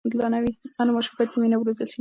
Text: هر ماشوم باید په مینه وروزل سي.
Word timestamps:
هر 0.79 0.87
ماشوم 0.95 1.15
باید 1.17 1.29
په 1.33 1.39
مینه 1.43 1.57
وروزل 1.59 1.85
سي. 1.87 1.89